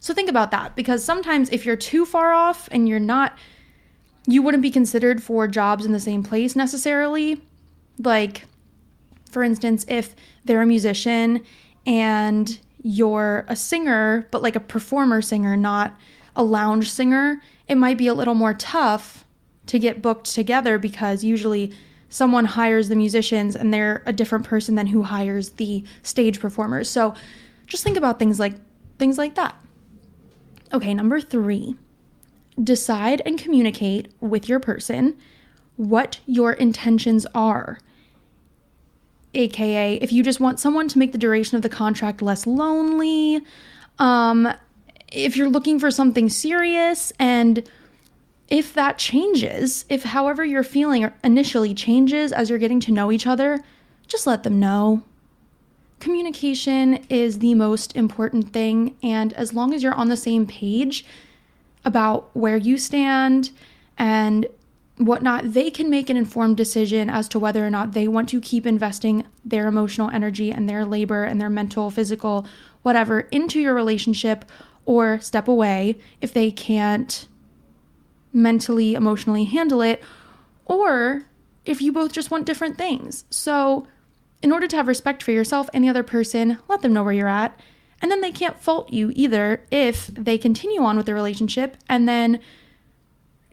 So 0.00 0.14
think 0.14 0.30
about 0.30 0.52
that 0.52 0.74
because 0.74 1.04
sometimes 1.04 1.50
if 1.50 1.66
you're 1.66 1.76
too 1.76 2.06
far 2.06 2.32
off 2.32 2.66
and 2.72 2.88
you're 2.88 2.98
not, 2.98 3.38
you 4.28 4.42
wouldn't 4.42 4.62
be 4.62 4.70
considered 4.70 5.22
for 5.22 5.48
jobs 5.48 5.86
in 5.86 5.92
the 5.92 5.98
same 5.98 6.22
place 6.22 6.54
necessarily. 6.54 7.40
Like, 7.98 8.44
for 9.30 9.42
instance, 9.42 9.86
if 9.88 10.14
they're 10.44 10.60
a 10.60 10.66
musician 10.66 11.42
and 11.86 12.58
you're 12.82 13.46
a 13.48 13.56
singer, 13.56 14.28
but 14.30 14.42
like 14.42 14.54
a 14.54 14.60
performer 14.60 15.22
singer, 15.22 15.56
not 15.56 15.96
a 16.36 16.44
lounge 16.44 16.90
singer, 16.90 17.40
it 17.68 17.76
might 17.76 17.96
be 17.96 18.06
a 18.06 18.12
little 18.12 18.34
more 18.34 18.52
tough 18.52 19.24
to 19.64 19.78
get 19.78 20.02
booked 20.02 20.26
together 20.26 20.78
because 20.78 21.24
usually 21.24 21.72
someone 22.10 22.44
hires 22.44 22.90
the 22.90 22.96
musicians 22.96 23.56
and 23.56 23.72
they're 23.72 24.02
a 24.04 24.12
different 24.12 24.44
person 24.44 24.74
than 24.74 24.88
who 24.88 25.04
hires 25.04 25.50
the 25.52 25.82
stage 26.02 26.38
performers. 26.38 26.90
So 26.90 27.14
just 27.66 27.82
think 27.82 27.96
about 27.96 28.18
things 28.18 28.38
like 28.38 28.54
things 28.98 29.16
like 29.16 29.36
that. 29.36 29.56
Okay, 30.70 30.92
number 30.92 31.18
3. 31.18 31.76
Decide 32.62 33.22
and 33.24 33.38
communicate 33.38 34.12
with 34.20 34.48
your 34.48 34.60
person 34.60 35.16
what 35.76 36.18
your 36.26 36.52
intentions 36.52 37.26
are. 37.34 37.78
AKA, 39.34 39.96
if 39.96 40.12
you 40.12 40.22
just 40.22 40.40
want 40.40 40.58
someone 40.58 40.88
to 40.88 40.98
make 40.98 41.12
the 41.12 41.18
duration 41.18 41.56
of 41.56 41.62
the 41.62 41.68
contract 41.68 42.22
less 42.22 42.46
lonely, 42.46 43.40
um, 43.98 44.52
if 45.12 45.36
you're 45.36 45.48
looking 45.48 45.78
for 45.78 45.90
something 45.90 46.28
serious, 46.28 47.12
and 47.18 47.68
if 48.48 48.74
that 48.74 48.98
changes, 48.98 49.84
if 49.88 50.02
however 50.02 50.44
you're 50.44 50.64
feeling 50.64 51.10
initially 51.22 51.74
changes 51.74 52.32
as 52.32 52.50
you're 52.50 52.58
getting 52.58 52.80
to 52.80 52.92
know 52.92 53.12
each 53.12 53.26
other, 53.26 53.62
just 54.06 54.26
let 54.26 54.42
them 54.42 54.58
know. 54.58 55.02
Communication 56.00 57.04
is 57.08 57.40
the 57.40 57.54
most 57.54 57.94
important 57.96 58.52
thing, 58.52 58.96
and 59.02 59.32
as 59.34 59.52
long 59.52 59.74
as 59.74 59.82
you're 59.82 59.94
on 59.94 60.08
the 60.08 60.16
same 60.16 60.46
page 60.46 61.04
about 61.84 62.34
where 62.34 62.56
you 62.56 62.78
stand 62.78 63.50
and 63.96 64.46
whatnot, 64.98 65.52
they 65.52 65.70
can 65.70 65.88
make 65.88 66.10
an 66.10 66.16
informed 66.16 66.56
decision 66.56 67.08
as 67.08 67.28
to 67.28 67.38
whether 67.38 67.64
or 67.64 67.70
not 67.70 67.92
they 67.92 68.08
want 68.08 68.28
to 68.30 68.40
keep 68.40 68.66
investing 68.66 69.24
their 69.44 69.66
emotional 69.68 70.10
energy 70.10 70.50
and 70.50 70.68
their 70.68 70.84
labor 70.84 71.24
and 71.24 71.40
their 71.40 71.50
mental, 71.50 71.90
physical, 71.90 72.46
whatever 72.82 73.20
into 73.20 73.60
your 73.60 73.74
relationship 73.74 74.44
or 74.84 75.20
step 75.20 75.48
away 75.48 75.98
if 76.20 76.32
they 76.32 76.50
can't 76.50 77.28
mentally, 78.32 78.94
emotionally 78.94 79.44
handle 79.44 79.80
it, 79.82 80.02
or 80.64 81.24
if 81.64 81.80
you 81.80 81.92
both 81.92 82.12
just 82.12 82.30
want 82.30 82.46
different 82.46 82.78
things. 82.78 83.24
So, 83.30 83.86
in 84.40 84.52
order 84.52 84.68
to 84.68 84.76
have 84.76 84.86
respect 84.86 85.22
for 85.22 85.32
yourself 85.32 85.68
and 85.74 85.82
the 85.82 85.88
other 85.88 86.02
person, 86.02 86.58
let 86.68 86.82
them 86.82 86.92
know 86.92 87.02
where 87.02 87.12
you're 87.12 87.28
at. 87.28 87.58
And 88.00 88.10
then 88.10 88.20
they 88.20 88.30
can't 88.30 88.60
fault 88.60 88.92
you 88.92 89.12
either 89.14 89.64
if 89.70 90.06
they 90.08 90.38
continue 90.38 90.82
on 90.82 90.96
with 90.96 91.06
the 91.06 91.14
relationship 91.14 91.76
and 91.88 92.08
then 92.08 92.40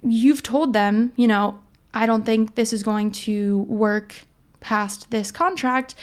you've 0.04 0.44
told 0.44 0.74
them, 0.74 1.12
you 1.16 1.28
know, 1.28 1.60
I 1.94 2.06
don't 2.06 2.26
think 2.26 2.56
this 2.56 2.74
is 2.74 2.84
going 2.84 3.12
to 3.12 3.60
work 3.60 4.14
past 4.60 5.10
this 5.12 5.32
contract. 5.32 5.96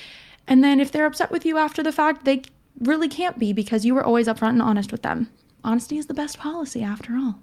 And 0.46 0.64
then 0.64 0.80
if 0.80 0.90
they're 0.90 1.06
upset 1.06 1.30
with 1.30 1.46
you 1.46 1.56
after 1.56 1.82
the 1.82 1.92
fact, 1.92 2.24
they 2.24 2.42
really 2.80 3.08
can't 3.08 3.38
be 3.38 3.52
because 3.52 3.84
you 3.84 3.94
were 3.94 4.04
always 4.04 4.26
upfront 4.26 4.50
and 4.50 4.62
honest 4.62 4.90
with 4.90 5.02
them. 5.02 5.30
Honesty 5.62 5.98
is 5.98 6.06
the 6.06 6.14
best 6.14 6.38
policy 6.38 6.82
after 6.82 7.14
all. 7.14 7.38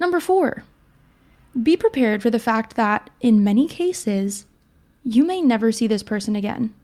Number 0.00 0.18
four, 0.18 0.64
be 1.62 1.76
prepared 1.76 2.22
for 2.22 2.30
the 2.30 2.40
fact 2.40 2.74
that 2.74 3.10
in 3.20 3.44
many 3.44 3.68
cases, 3.68 4.46
you 5.04 5.24
may 5.24 5.40
never 5.40 5.70
see 5.70 5.86
this 5.86 6.02
person 6.02 6.34
again. 6.34 6.74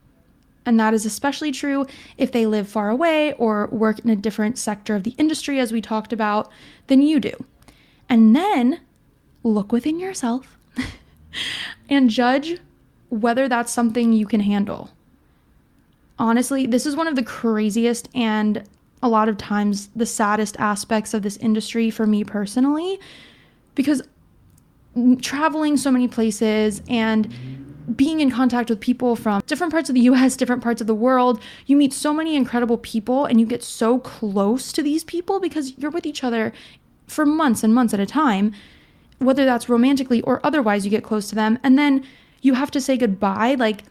And 0.70 0.78
that 0.78 0.94
is 0.94 1.04
especially 1.04 1.50
true 1.50 1.84
if 2.16 2.30
they 2.30 2.46
live 2.46 2.68
far 2.68 2.90
away 2.90 3.32
or 3.32 3.66
work 3.72 3.98
in 3.98 4.08
a 4.08 4.14
different 4.14 4.56
sector 4.56 4.94
of 4.94 5.02
the 5.02 5.16
industry, 5.18 5.58
as 5.58 5.72
we 5.72 5.80
talked 5.80 6.12
about, 6.12 6.48
than 6.86 7.02
you 7.02 7.18
do. 7.18 7.32
And 8.08 8.36
then 8.36 8.78
look 9.42 9.72
within 9.72 9.98
yourself 9.98 10.56
and 11.90 12.08
judge 12.08 12.60
whether 13.08 13.48
that's 13.48 13.72
something 13.72 14.12
you 14.12 14.26
can 14.26 14.38
handle. 14.38 14.90
Honestly, 16.20 16.66
this 16.66 16.86
is 16.86 16.94
one 16.94 17.08
of 17.08 17.16
the 17.16 17.24
craziest 17.24 18.08
and 18.14 18.62
a 19.02 19.08
lot 19.08 19.28
of 19.28 19.36
times 19.38 19.88
the 19.96 20.06
saddest 20.06 20.56
aspects 20.60 21.14
of 21.14 21.22
this 21.22 21.36
industry 21.38 21.90
for 21.90 22.06
me 22.06 22.22
personally 22.22 23.00
because 23.74 24.02
traveling 25.20 25.76
so 25.76 25.90
many 25.90 26.06
places 26.06 26.80
and 26.88 27.50
being 27.97 28.20
in 28.20 28.30
contact 28.30 28.70
with 28.70 28.80
people 28.80 29.16
from 29.16 29.42
different 29.47 29.73
parts 29.73 29.88
of 29.88 29.94
the 29.94 30.02
US, 30.02 30.37
different 30.37 30.62
parts 30.62 30.80
of 30.80 30.87
the 30.87 30.94
world, 30.94 31.40
you 31.66 31.76
meet 31.76 31.92
so 31.92 32.12
many 32.12 32.37
incredible 32.37 32.78
people 32.78 33.25
and 33.25 33.40
you 33.40 33.47
get 33.47 33.62
so 33.62 33.99
close 33.99 34.73
to 34.73 34.82
these 34.82 35.04
people 35.04 35.40
because 35.40 35.76
you're 35.78 35.90
with 35.90 36.06
each 36.06 36.23
other 36.23 36.52
for 37.06 37.26
months 37.26 37.64
and 37.64 37.75
months 37.75 37.92
at 37.92 38.00
a 38.00 38.06
time, 38.06 38.52
whether 39.18 39.44
that's 39.44 39.68
romantically 39.68 40.23
or 40.23 40.40
otherwise, 40.44 40.85
you 40.85 40.90
get 40.90 41.02
close 41.02 41.28
to 41.28 41.35
them. 41.35 41.59
And 41.62 41.78
then 41.78 42.06
you 42.40 42.54
have 42.54 42.70
to 42.73 42.80
say 42.80 42.97
goodbye. 42.97 43.56
Like, 43.59 43.82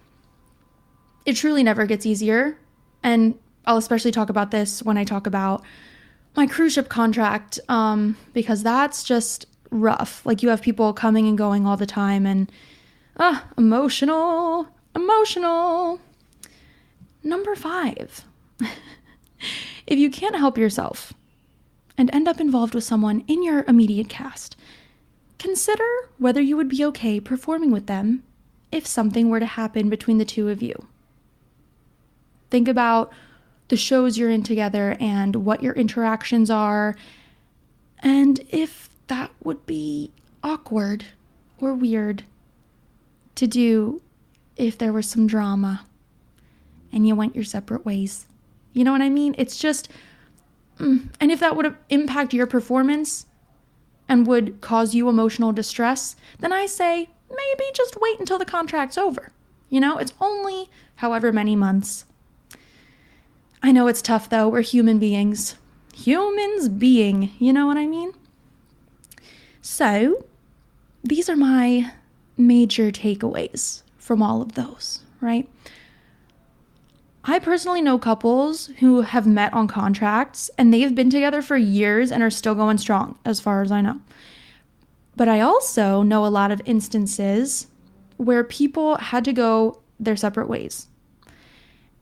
it 1.26 1.34
truly 1.34 1.64
never 1.64 1.86
gets 1.86 2.06
easier. 2.06 2.58
And 3.04 3.38
I'll 3.66 3.78
especially 3.78 4.12
talk 4.12 4.30
about 4.30 4.52
this 4.52 4.82
when 4.82 4.98
I 4.98 5.04
talk 5.04 5.28
about 5.28 5.64
my 6.36 6.48
cruise 6.48 6.74
ship 6.74 6.90
contract, 6.90 7.60
um, 7.70 8.16
because 8.34 8.64
that's 8.64 9.04
just 9.04 9.46
rough. 9.72 10.26
Like, 10.26 10.42
you 10.42 10.50
have 10.50 10.62
people 10.62 10.94
coming 10.94 11.28
and 11.28 11.38
going 11.38 11.66
all 11.66 11.78
the 11.78 11.86
time, 11.86 12.26
and 12.26 12.52
Ah, 13.22 13.46
emotional, 13.58 14.70
emotional. 14.96 16.00
Number 17.22 17.54
five. 17.54 18.24
if 19.88 20.00
you 20.00 20.10
can't 20.10 20.38
help 20.38 20.58
yourself 20.58 21.14
and 21.98 22.10
end 22.14 22.30
up 22.30 22.40
involved 22.40 22.74
with 22.74 22.86
someone 22.86 23.26
in 23.28 23.44
your 23.44 23.66
immediate 23.68 24.08
cast, 24.08 24.56
consider 25.38 25.84
whether 26.18 26.40
you 26.40 26.56
would 26.56 26.70
be 26.70 26.86
okay 26.86 27.20
performing 27.20 27.72
with 27.72 27.88
them 27.88 28.24
if 28.72 28.88
something 28.88 29.28
were 29.28 29.42
to 29.42 29.46
happen 29.46 29.90
between 29.90 30.18
the 30.18 30.24
two 30.24 30.48
of 30.48 30.62
you. 30.62 30.88
Think 32.50 32.70
about 32.70 33.12
the 33.68 33.76
shows 33.76 34.18
you're 34.18 34.32
in 34.32 34.44
together 34.44 34.96
and 34.98 35.36
what 35.36 35.62
your 35.62 35.74
interactions 35.74 36.50
are, 36.50 36.96
and 38.00 38.40
if 38.50 38.90
that 39.08 39.32
would 39.44 39.66
be 39.66 40.12
awkward 40.42 41.04
or 41.60 41.74
weird 41.74 42.24
to 43.40 43.48
do 43.48 44.02
if 44.58 44.78
there 44.78 44.92
was 44.92 45.10
some 45.10 45.26
drama 45.26 45.86
and 46.92 47.08
you 47.08 47.16
went 47.16 47.36
your 47.36 47.46
separate 47.46 47.86
ways. 47.86 48.28
You 48.74 48.84
know 48.84 48.92
what 48.92 49.02
I 49.02 49.10
mean? 49.10 49.34
It's 49.38 49.58
just, 49.58 49.90
mm, 50.78 51.08
and 51.22 51.32
if 51.32 51.40
that 51.40 51.56
would 51.56 51.74
impact 51.90 52.34
your 52.34 52.48
performance 52.48 53.26
and 54.10 54.28
would 54.28 54.60
cause 54.60 54.94
you 54.94 55.08
emotional 55.08 55.54
distress, 55.54 56.18
then 56.40 56.52
I 56.52 56.66
say 56.66 57.10
maybe 57.30 57.64
just 57.74 57.96
wait 58.02 58.20
until 58.20 58.38
the 58.38 58.46
contract's 58.46 58.98
over. 58.98 59.32
You 59.70 59.80
know, 59.80 59.98
it's 59.98 60.14
only 60.20 60.70
however 60.96 61.32
many 61.32 61.56
months. 61.56 62.04
I 63.64 63.72
know 63.72 63.88
it's 63.88 64.02
tough 64.02 64.30
though. 64.30 64.50
We're 64.50 64.62
human 64.62 65.00
beings. 65.00 65.56
Humans 65.96 66.68
being, 66.68 67.32
you 67.40 67.54
know 67.54 67.68
what 67.68 67.78
I 67.78 67.86
mean? 67.86 68.12
So, 69.62 70.26
these 71.04 71.30
are 71.30 71.38
my 71.38 71.92
major 72.40 72.92
takeaways 72.92 73.84
from 73.98 74.24
all 74.24 74.42
of 74.42 74.54
those, 74.54 75.02
right? 75.22 75.48
I 77.26 77.38
personally 77.38 77.82
know 77.82 78.00
couples 78.00 78.68
who 78.80 79.02
have 79.02 79.28
met 79.28 79.54
on 79.54 79.68
contracts 79.68 80.50
and 80.58 80.74
they've 80.74 80.96
been 80.96 81.10
together 81.10 81.42
for 81.42 81.58
years 81.58 82.12
and 82.12 82.24
are 82.24 82.32
still 82.32 82.56
going 82.56 82.78
strong, 82.78 83.20
as 83.26 83.40
far 83.40 83.62
as 83.62 83.72
I 83.72 83.82
know. 83.82 84.00
But 85.16 85.28
I 85.28 85.42
also 85.42 86.02
know 86.02 86.26
a 86.26 86.28
lot 86.28 86.50
of 86.50 86.62
instances 86.66 87.68
where 88.18 88.44
people 88.44 88.98
had 88.98 89.26
to 89.26 89.34
go 89.34 89.82
their 90.00 90.16
separate 90.16 90.48
ways. 90.48 90.88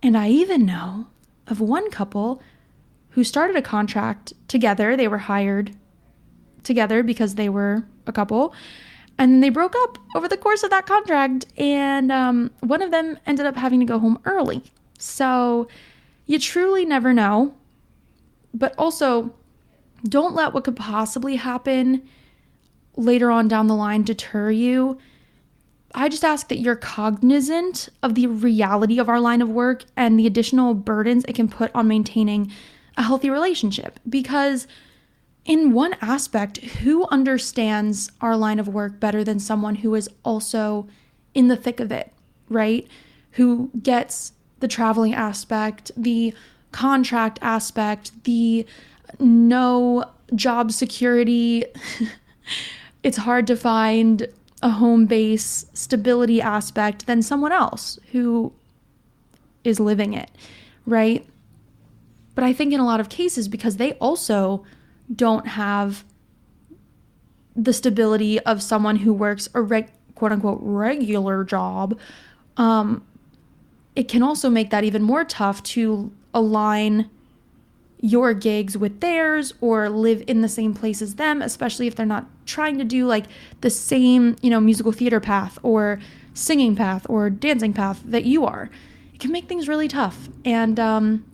And 0.04 0.16
I 0.16 0.30
even 0.30 0.66
know 0.66 1.08
of 1.48 1.60
one 1.60 1.90
couple 1.90 2.42
who 3.10 3.24
started 3.24 3.56
a 3.56 3.62
contract 3.62 4.34
together. 4.48 4.96
They 4.96 5.08
were 5.08 5.18
hired 5.18 5.76
together 6.64 7.02
because 7.02 7.36
they 7.36 7.50
were 7.50 7.88
a 8.06 8.12
couple 8.12 8.54
and 9.18 9.44
they 9.44 9.50
broke 9.50 9.76
up 9.76 9.98
over 10.16 10.28
the 10.28 10.38
course 10.38 10.64
of 10.64 10.70
that 10.70 10.86
contract 10.86 11.46
and 11.58 12.12
um, 12.12 12.52
one 12.60 12.82
of 12.82 12.92
them 12.92 13.18
ended 13.26 13.46
up 13.46 13.56
having 13.56 13.80
to 13.80 13.86
go 13.86 14.00
home 14.00 14.20
early. 14.26 14.64
So 15.00 15.68
you 16.26 16.40
truly 16.40 16.86
never 16.86 17.14
know. 17.14 17.56
But 18.54 18.74
also 18.78 19.34
don't 20.04 20.36
let 20.36 20.54
what 20.54 20.64
could 20.64 20.76
possibly 20.76 21.36
happen 21.36 22.08
later 22.96 23.32
on 23.32 23.48
down 23.48 23.68
the 23.68 23.76
line 23.76 24.04
deter 24.04 24.52
you. 24.52 24.98
I 25.94 26.10
just 26.10 26.24
ask 26.24 26.50
that 26.50 26.60
you're 26.60 26.76
cognizant 26.76 27.90
of 28.04 28.16
the 28.16 28.28
reality 28.28 29.00
of 29.00 29.10
our 29.10 29.20
line 29.20 29.42
of 29.42 29.50
work 29.50 29.86
and 29.96 30.20
the 30.20 30.28
additional 30.28 30.74
burdens 30.74 31.24
it 31.28 31.34
can 31.34 31.48
put 31.48 31.72
on 31.74 31.88
maintaining 31.88 32.52
a 32.98 33.04
healthy 33.04 33.30
relationship. 33.30 34.00
Because 34.08 34.68
in 35.48 35.72
one 35.72 35.96
aspect, 36.02 36.58
who 36.58 37.08
understands 37.08 38.12
our 38.22 38.36
line 38.36 38.60
of 38.60 38.68
work 38.68 39.00
better 39.00 39.24
than 39.24 39.40
someone 39.40 39.76
who 39.76 39.96
is 39.96 40.10
also 40.24 40.88
in 41.34 41.48
the 41.48 41.56
thick 41.56 41.80
of 41.80 41.92
it, 41.92 42.14
right? 42.50 42.86
Who 43.32 43.72
gets 43.82 44.34
the 44.60 44.68
traveling 44.68 45.14
aspect, 45.14 45.92
the 45.96 46.34
contract 46.72 47.40
aspect, 47.42 48.12
the 48.26 48.66
no 49.20 50.06
job 50.36 50.72
security. 50.74 51.64
it's 53.04 53.18
hard 53.18 53.48
to 53.48 53.56
find 53.56 54.28
a 54.62 54.70
home 54.70 55.06
base 55.06 55.66
stability 55.74 56.42
aspect 56.42 57.08
than 57.08 57.22
someone 57.22 57.54
else 57.54 57.98
who 58.12 58.52
is 59.64 59.80
living 59.80 60.14
it, 60.14 60.30
right? 60.86 61.26
But 62.36 62.44
I 62.44 62.54
think 62.54 62.74
in 62.74 62.80
a 62.80 62.86
lot 62.86 63.00
of 63.00 63.08
cases, 63.08 63.48
because 63.48 63.78
they 63.78 63.94
also 63.94 64.66
don't 65.14 65.48
have 65.48 66.04
the 67.56 67.74
stability 67.74 68.40
of 68.42 68.62
someone 68.62 68.98
who 68.98 69.14
works 69.14 69.50
a 69.54 69.62
reg- 69.62 69.92
quote 70.16 70.32
unquote 70.32 70.60
regular 70.62 71.44
job, 71.44 71.98
um, 72.58 73.04
it 73.96 74.08
can 74.08 74.22
also 74.22 74.50
make 74.50 74.70
that 74.70 74.84
even 74.84 75.02
more 75.02 75.24
tough 75.24 75.64
to 75.64 76.12
align 76.34 77.10
your 78.00 78.34
gigs 78.34 78.78
with 78.78 79.00
theirs 79.00 79.54
or 79.60 79.90
live 79.90 80.24
in 80.28 80.42
the 80.42 80.50
same 80.50 80.74
place 80.74 81.02
as 81.02 81.16
them, 81.16 81.42
especially 81.42 81.88
if 81.88 81.96
they're 81.96 82.06
not 82.06 82.28
trying 82.46 82.78
to 82.78 82.84
do 82.84 83.08
like 83.08 83.26
the 83.62 83.70
same, 83.70 84.36
you 84.42 84.50
know, 84.50 84.60
musical 84.60 84.92
theater 84.92 85.20
path 85.20 85.58
or 85.64 86.00
singing 86.36 86.76
path 86.76 87.08
or 87.10 87.30
dancing 87.30 87.74
path 87.74 88.02
that 88.06 88.24
you 88.26 88.46
are. 88.46 88.70
It 89.14 89.20
can 89.20 89.32
make 89.32 89.48
things 89.48 89.68
really 89.68 89.88
tough. 89.88 90.30
And 90.46 90.80
um, 90.80 91.26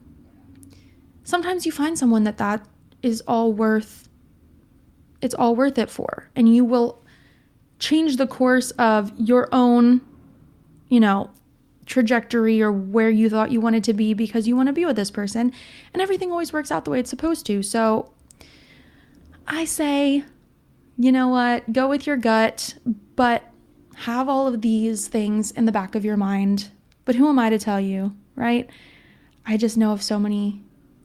sometimes 1.25 1.65
you 1.65 1.71
find 1.73 1.99
someone 1.99 2.23
that 2.23 2.37
that 2.37 2.65
is 3.03 3.21
all 3.27 3.53
worth 3.53 4.09
it's 5.21 5.35
all 5.35 5.55
worth 5.55 5.77
it 5.77 5.89
for. 5.89 6.29
And 6.35 6.53
you 6.53 6.65
will 6.65 7.01
change 7.79 8.17
the 8.17 8.27
course 8.27 8.71
of 8.71 9.13
your 9.17 9.47
own 9.51 10.01
you 10.89 10.99
know 10.99 11.29
trajectory 11.85 12.61
or 12.61 12.71
where 12.71 13.09
you 13.09 13.29
thought 13.29 13.51
you 13.51 13.59
wanted 13.59 13.83
to 13.83 13.93
be 13.93 14.13
because 14.13 14.47
you 14.47 14.55
want 14.55 14.67
to 14.67 14.73
be 14.73 14.85
with 14.85 14.95
this 14.95 15.11
person. 15.11 15.53
And 15.93 16.01
everything 16.01 16.31
always 16.31 16.53
works 16.53 16.71
out 16.71 16.85
the 16.85 16.91
way 16.91 16.99
it's 16.99 17.09
supposed 17.09 17.45
to. 17.47 17.61
So 17.61 18.11
i 19.45 19.65
say 19.65 20.23
you 20.95 21.11
know 21.11 21.27
what? 21.27 21.73
Go 21.73 21.89
with 21.89 22.07
your 22.07 22.17
gut 22.17 22.75
but 23.15 23.43
have 23.95 24.27
all 24.27 24.47
of 24.47 24.61
these 24.61 25.07
things 25.07 25.51
in 25.51 25.65
the 25.65 25.71
back 25.71 25.95
of 25.95 26.05
your 26.05 26.17
mind. 26.17 26.69
But 27.05 27.15
who 27.15 27.27
am 27.27 27.39
i 27.39 27.49
to 27.49 27.59
tell 27.59 27.79
you 27.79 28.15
right? 28.35 28.69
I 29.45 29.57
just 29.57 29.77
know 29.77 29.91
of 29.91 30.01
so 30.01 30.17
many 30.19 30.63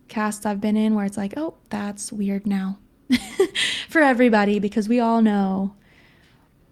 casts 0.08 0.46
I've 0.46 0.60
been 0.60 0.76
in 0.76 0.94
where 0.94 1.04
it's 1.04 1.16
like, 1.16 1.34
oh, 1.36 1.54
that's 1.70 2.12
weird 2.12 2.46
now 2.46 2.78
for 3.88 4.00
everybody 4.00 4.58
because 4.58 4.88
we 4.88 5.00
all 5.00 5.22
know 5.22 5.74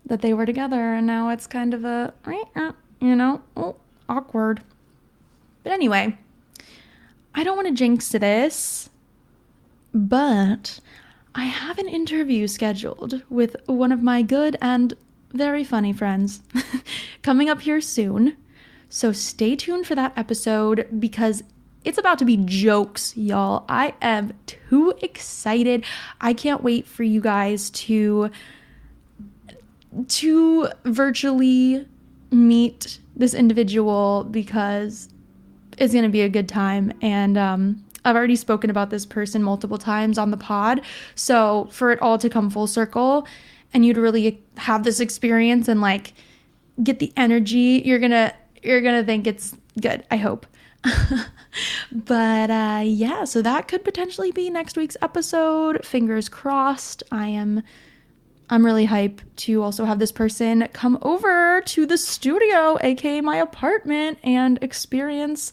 that 0.04 0.22
they 0.22 0.32
were 0.32 0.46
together 0.46 0.94
and 0.94 1.06
now 1.06 1.28
it's 1.30 1.46
kind 1.46 1.74
of 1.74 1.84
a, 1.84 2.12
you 3.00 3.16
know, 3.16 3.42
oh, 3.56 3.76
awkward. 4.08 4.62
But 5.62 5.72
anyway, 5.72 6.16
I 7.34 7.44
don't 7.44 7.56
want 7.56 7.68
to 7.68 7.74
jinx 7.74 8.08
this, 8.08 8.88
but 9.92 10.80
I 11.34 11.44
have 11.44 11.78
an 11.78 11.88
interview 11.88 12.46
scheduled 12.46 13.22
with 13.28 13.56
one 13.66 13.92
of 13.92 14.02
my 14.02 14.22
good 14.22 14.56
and 14.62 14.94
very 15.32 15.64
funny 15.64 15.92
friends 15.92 16.40
coming 17.22 17.48
up 17.48 17.60
here 17.60 17.80
soon. 17.80 18.36
So 18.88 19.12
stay 19.12 19.56
tuned 19.56 19.86
for 19.86 19.94
that 19.94 20.12
episode 20.16 20.86
because 20.98 21.42
it's 21.86 21.98
about 21.98 22.18
to 22.18 22.24
be 22.24 22.36
jokes, 22.38 23.16
y'all. 23.16 23.64
I 23.68 23.94
am 24.02 24.32
too 24.46 24.92
excited. 25.00 25.84
I 26.20 26.34
can't 26.34 26.62
wait 26.62 26.86
for 26.86 27.04
you 27.04 27.20
guys 27.20 27.70
to 27.70 28.30
to 30.08 30.68
virtually 30.84 31.86
meet 32.30 32.98
this 33.14 33.32
individual 33.32 34.24
because 34.24 35.08
it's 35.78 35.92
going 35.92 36.04
to 36.04 36.10
be 36.10 36.20
a 36.20 36.28
good 36.28 36.48
time 36.48 36.92
and 37.00 37.38
um 37.38 37.82
I've 38.04 38.14
already 38.14 38.36
spoken 38.36 38.70
about 38.70 38.90
this 38.90 39.04
person 39.04 39.42
multiple 39.42 39.78
times 39.78 40.16
on 40.16 40.30
the 40.30 40.36
pod. 40.36 40.80
So, 41.16 41.68
for 41.72 41.90
it 41.90 42.00
all 42.00 42.18
to 42.18 42.30
come 42.30 42.50
full 42.50 42.68
circle 42.68 43.26
and 43.74 43.84
you 43.84 43.94
to 43.94 44.00
really 44.00 44.40
have 44.58 44.84
this 44.84 45.00
experience 45.00 45.66
and 45.66 45.80
like 45.80 46.12
get 46.84 47.00
the 47.00 47.12
energy, 47.16 47.82
you're 47.84 47.98
going 47.98 48.12
to 48.12 48.32
you're 48.62 48.80
going 48.80 49.00
to 49.00 49.04
think 49.04 49.26
it's 49.26 49.56
good. 49.80 50.04
I 50.08 50.18
hope. 50.18 50.46
but 51.92 52.50
uh, 52.50 52.82
yeah, 52.84 53.24
so 53.24 53.42
that 53.42 53.68
could 53.68 53.84
potentially 53.84 54.32
be 54.32 54.50
next 54.50 54.76
week's 54.76 54.96
episode. 55.02 55.84
Fingers 55.84 56.28
crossed. 56.28 57.02
I 57.10 57.28
am. 57.28 57.62
I'm 58.48 58.64
really 58.64 58.84
hype 58.84 59.20
to 59.36 59.62
also 59.62 59.84
have 59.84 59.98
this 59.98 60.12
person 60.12 60.68
come 60.72 60.98
over 61.02 61.62
to 61.62 61.84
the 61.84 61.98
studio, 61.98 62.78
aka 62.80 63.20
my 63.20 63.36
apartment, 63.36 64.18
and 64.22 64.58
experience 64.62 65.52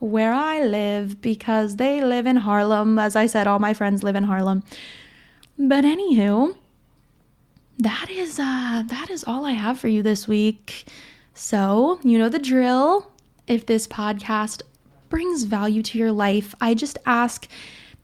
where 0.00 0.32
I 0.32 0.64
live 0.64 1.20
because 1.20 1.76
they 1.76 2.02
live 2.02 2.26
in 2.26 2.36
Harlem. 2.36 2.98
As 2.98 3.14
I 3.14 3.26
said, 3.26 3.46
all 3.46 3.60
my 3.60 3.74
friends 3.74 4.02
live 4.02 4.16
in 4.16 4.24
Harlem. 4.24 4.64
But 5.56 5.84
anywho, 5.84 6.56
that 7.78 8.10
is 8.10 8.38
uh 8.38 8.82
that 8.86 9.10
is 9.10 9.22
all 9.24 9.44
I 9.44 9.52
have 9.52 9.78
for 9.78 9.88
you 9.88 10.02
this 10.02 10.26
week. 10.26 10.86
So, 11.34 12.00
you 12.02 12.18
know 12.18 12.28
the 12.28 12.38
drill. 12.38 13.10
If 13.46 13.66
this 13.66 13.86
podcast 13.86 14.62
brings 15.12 15.42
value 15.42 15.82
to 15.82 15.98
your 15.98 16.10
life, 16.10 16.54
I 16.58 16.72
just 16.72 16.96
ask 17.04 17.46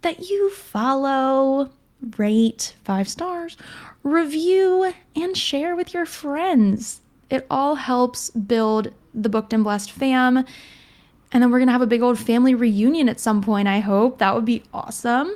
that 0.02 0.28
you 0.28 0.50
follow, 0.50 1.70
rate 2.18 2.74
five 2.84 3.08
stars, 3.08 3.56
review, 4.02 4.92
and 5.16 5.34
share 5.34 5.74
with 5.74 5.94
your 5.94 6.04
friends. 6.04 7.00
It 7.30 7.46
all 7.50 7.76
helps 7.76 8.28
build 8.28 8.92
the 9.14 9.30
Booked 9.30 9.54
and 9.54 9.64
Blessed 9.64 9.90
fam. 9.90 10.44
And 11.32 11.42
then 11.42 11.50
we're 11.50 11.60
going 11.60 11.68
to 11.68 11.72
have 11.72 11.80
a 11.80 11.86
big 11.86 12.02
old 12.02 12.18
family 12.18 12.54
reunion 12.54 13.08
at 13.08 13.18
some 13.18 13.40
point, 13.40 13.68
I 13.68 13.80
hope. 13.80 14.18
That 14.18 14.34
would 14.34 14.44
be 14.44 14.62
awesome. 14.74 15.34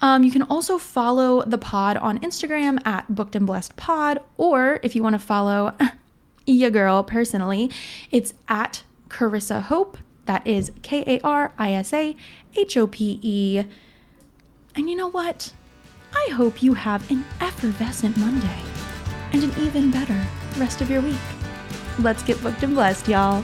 Um, 0.00 0.22
you 0.22 0.30
can 0.30 0.42
also 0.42 0.78
follow 0.78 1.42
the 1.42 1.58
pod 1.58 1.96
on 1.96 2.20
Instagram 2.20 2.78
at 2.86 3.12
Booked 3.12 3.34
and 3.34 3.44
Blessed 3.44 3.74
Pod, 3.74 4.20
or 4.36 4.78
if 4.84 4.94
you 4.94 5.02
want 5.02 5.14
to 5.14 5.18
follow 5.18 5.74
your 6.46 6.70
girl 6.70 7.02
personally, 7.02 7.72
it's 8.12 8.34
at 8.46 8.84
Karisa 9.08 9.62
Hope. 9.62 9.98
That 10.28 10.46
is 10.46 10.70
K 10.82 11.02
A 11.06 11.20
R 11.26 11.54
I 11.56 11.72
S 11.72 11.94
A 11.94 12.14
H 12.54 12.76
O 12.76 12.86
P 12.86 13.18
E. 13.22 13.64
And 14.76 14.90
you 14.90 14.94
know 14.94 15.08
what? 15.08 15.54
I 16.14 16.28
hope 16.34 16.62
you 16.62 16.74
have 16.74 17.10
an 17.10 17.24
effervescent 17.40 18.14
Monday 18.18 18.60
and 19.32 19.42
an 19.42 19.52
even 19.58 19.90
better 19.90 20.22
rest 20.58 20.82
of 20.82 20.90
your 20.90 21.00
week. 21.00 21.16
Let's 21.98 22.22
get 22.22 22.42
booked 22.42 22.62
and 22.62 22.74
blessed, 22.74 23.08
y'all. 23.08 23.42